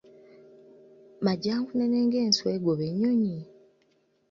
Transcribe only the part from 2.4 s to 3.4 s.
egoba ennyonyi?